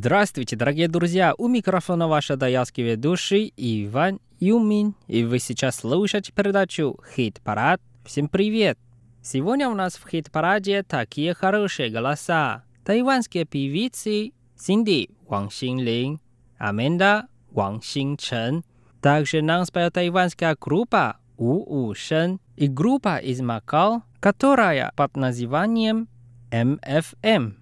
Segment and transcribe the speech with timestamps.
[0.00, 1.34] Здравствуйте, дорогие друзья!
[1.38, 4.94] У микрофона ваш даялский ведущий Иван Юмин.
[5.08, 7.80] И вы сейчас слушаете передачу «Хит-парад».
[8.04, 8.78] Всем привет!
[9.22, 12.62] Сегодня у нас в хит-параде такие хорошие голоса.
[12.84, 16.20] Тайванские певицы Синди Ван Синлин,
[16.58, 18.62] Аменда Ван Синчен.
[19.02, 26.06] Также нам споет тайванская группа У У Шен и группа из Макао, которая под названием
[26.52, 27.56] MFM.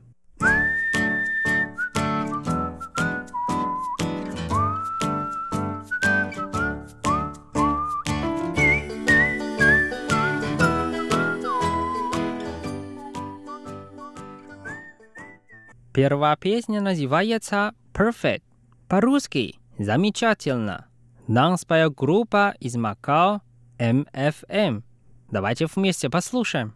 [15.97, 18.43] ，Первая песня называется Perfect.
[18.87, 20.89] По-русски замечательно.
[21.27, 23.41] Нам споет группа из Макао
[23.79, 24.83] MFM.
[25.31, 26.75] Давайте вместе послушаем.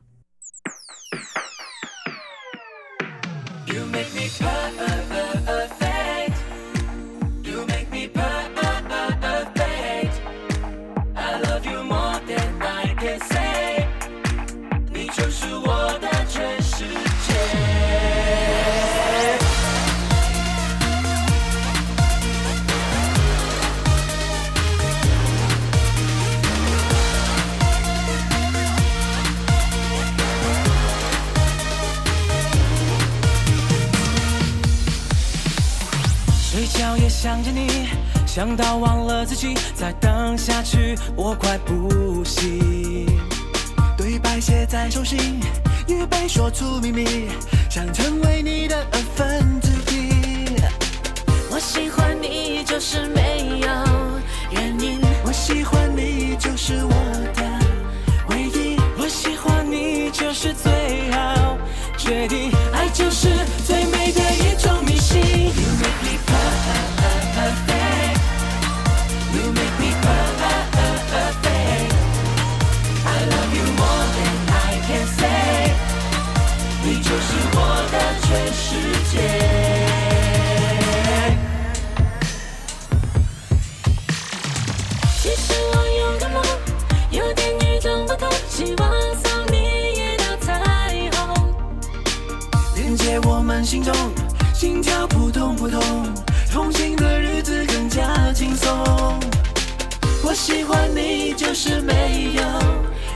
[37.23, 37.87] 想着你，
[38.27, 43.05] 想到忘了自己，再等下去我快不行。
[43.95, 45.39] 对白写在手心，
[45.87, 47.29] 预备说出秘密，
[47.69, 50.09] 想成为你的二分之一。
[51.51, 53.69] 我喜欢你就是没有
[54.53, 56.91] 原因，我喜欢你就是我
[57.35, 57.43] 的
[58.31, 60.73] 唯一，我喜欢你就是最
[61.11, 61.59] 好
[61.99, 63.29] 决定，爱就是
[63.67, 63.80] 最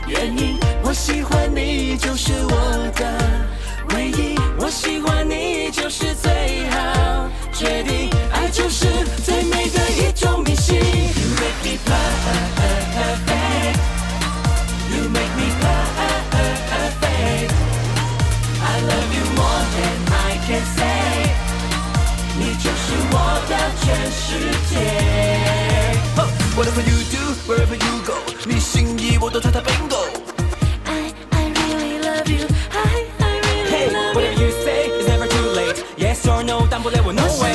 [0.06, 1.43] 原因，我喜欢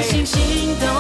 [0.02, 0.99] 星星都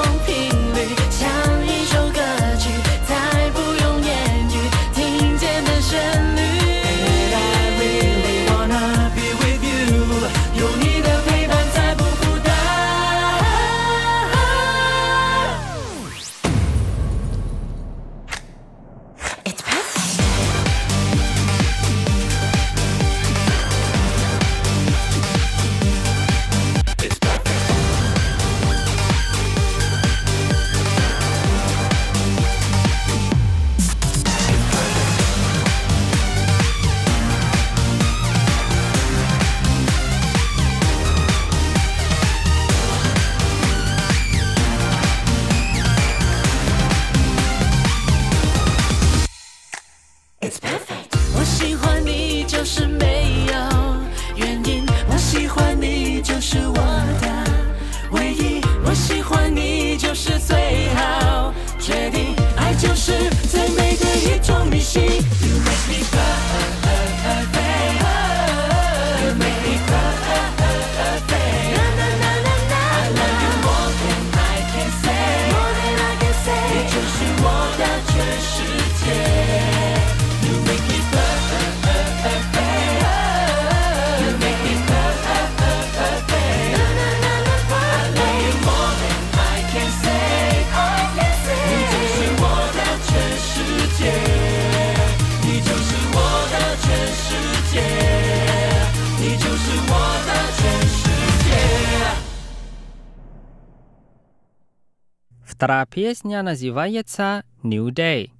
[105.59, 108.31] Вторая песня называется «New Day».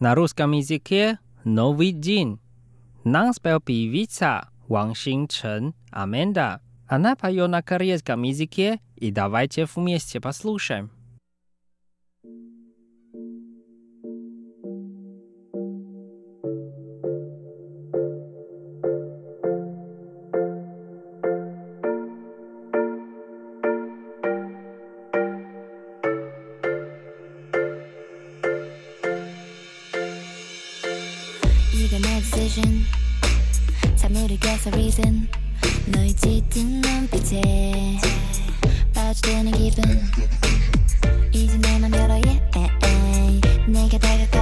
[0.00, 2.40] На русском языке «Новый день».
[3.04, 6.60] Нам спел певица Ван Синчен Аменда.
[6.88, 10.90] Она поет на корейском языке, и давайте вместе послушаем.
[39.52, 39.84] 기분
[41.32, 44.35] 이제 내맘 열어 yeah, 내가 다가가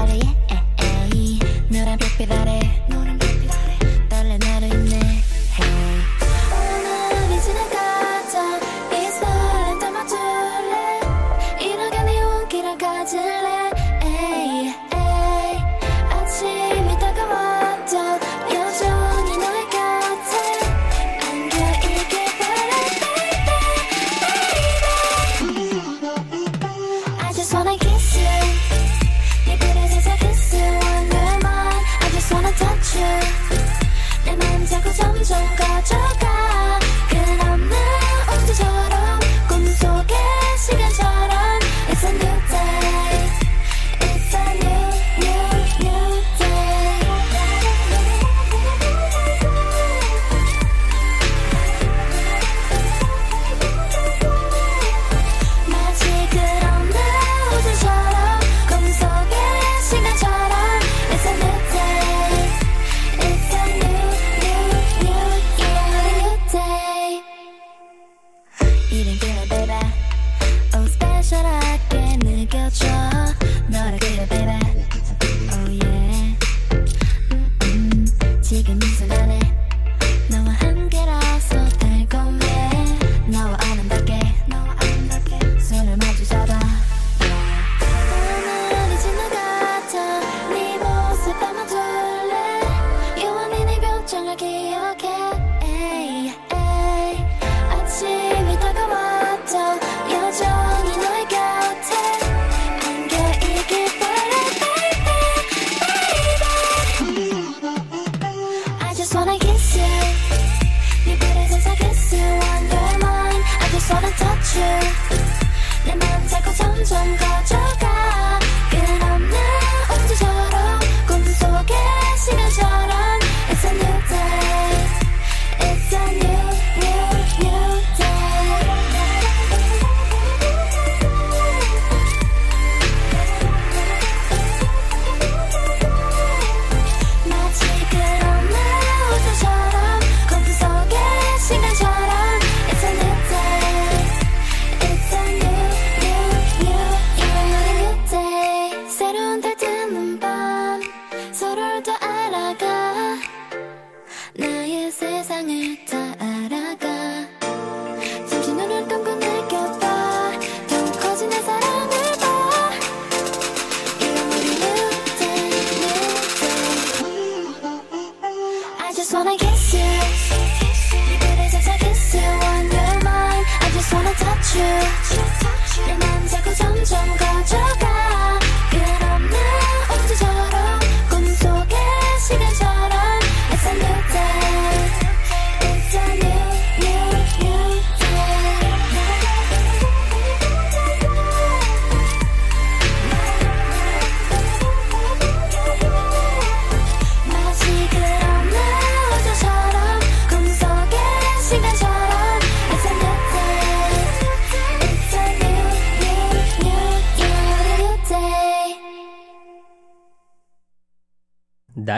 [116.84, 117.43] 转个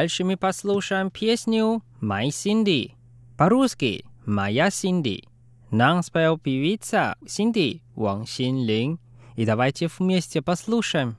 [0.07, 2.93] Дальше мы послушаем песню «My Cindy».
[3.37, 5.25] По-русски «Моя Синди».
[5.73, 9.01] Нам спел певица Синди Ван Синлин.
[9.35, 11.17] И давайте вместе послушаем.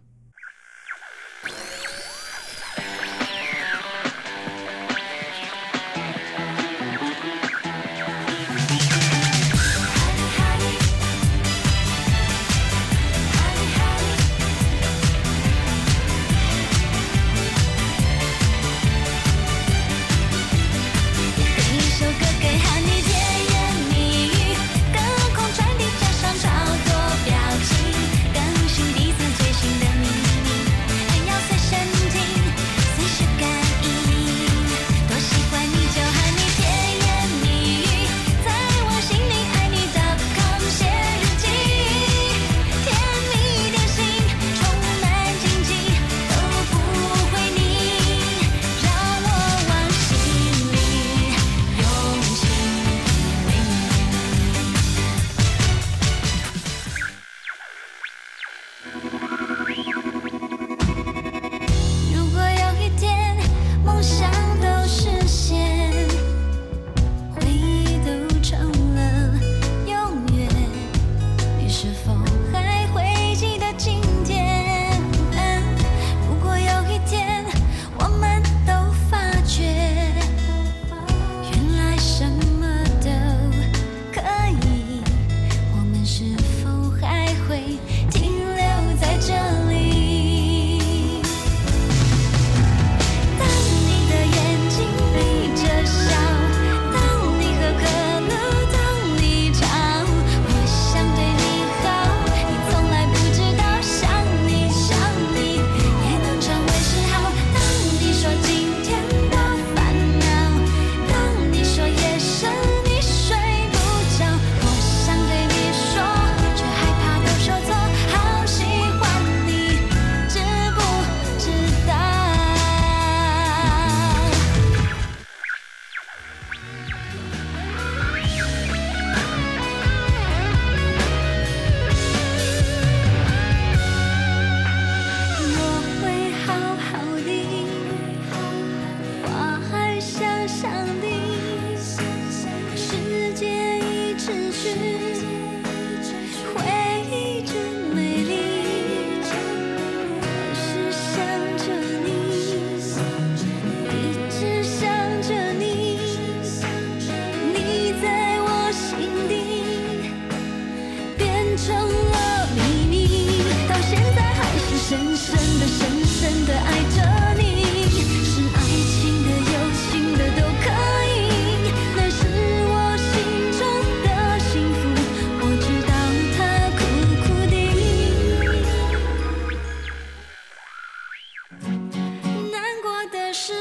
[183.37, 183.53] 是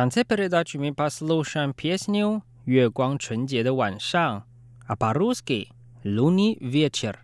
[0.00, 4.44] конце передачи мы послушаем песню «月光纯洁的晚上»,
[4.86, 5.70] а по-русски
[6.04, 7.20] «лунный вечер».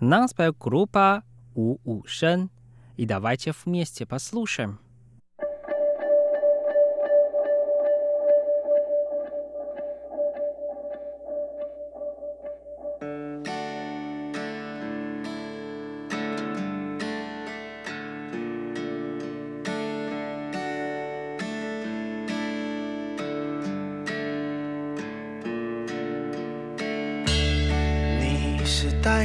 [0.00, 1.22] Нам спел группа
[1.54, 2.50] «У У Шен».
[2.96, 4.78] И давайте вместе послушаем.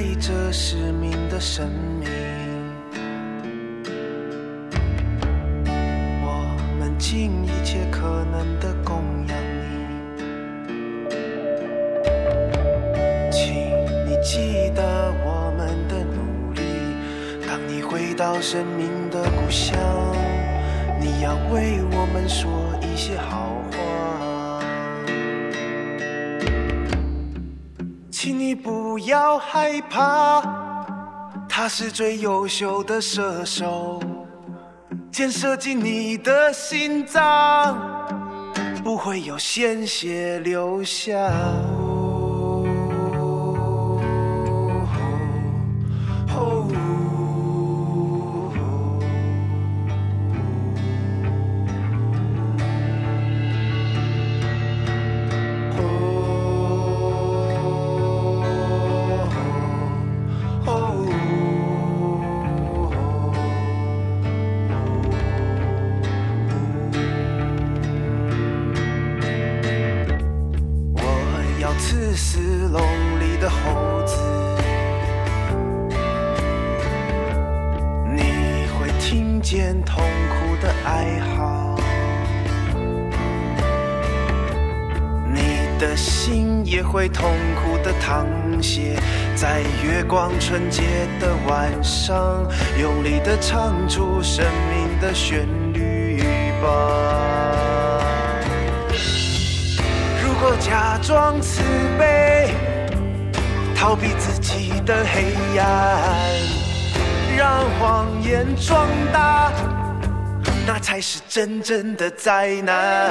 [0.00, 1.68] 带着使命的生
[2.00, 2.08] 命，
[6.24, 8.96] 我们尽一切可能的供
[9.28, 9.68] 养你，
[13.30, 13.52] 请
[14.06, 16.62] 你记得我们的努力。
[17.46, 19.78] 当你回到生命的故乡，
[20.98, 24.29] 你要为我们说一些好话。
[28.22, 30.42] 请你不要害怕，
[31.48, 33.98] 他是最优秀的射手，
[35.10, 37.78] 箭射进你的心脏，
[38.84, 41.32] 不会有鲜血流下。
[88.10, 88.96] 苦的淌血，
[89.36, 90.82] 在月光纯洁
[91.20, 92.44] 的晚上，
[92.78, 96.20] 用力的唱出生命的旋律
[96.60, 98.00] 吧。
[100.22, 101.62] 如果假装慈
[101.98, 102.52] 悲，
[103.76, 106.00] 逃避自己的黑暗，
[107.36, 109.52] 让谎言壮大，
[110.66, 113.10] 那才是真正的灾难。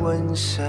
[0.00, 0.64] 走了瘟神，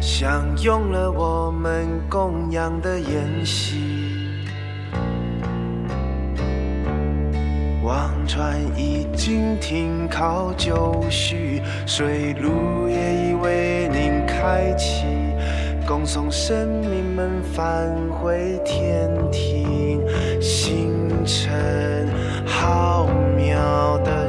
[0.00, 3.98] 享用了我们供养的宴席。
[7.82, 15.06] 王船已经停靠就绪，水路也已为您开启，
[15.88, 20.06] 恭送生民们返回天庭。
[20.40, 22.06] 星辰
[22.46, 24.28] 浩渺的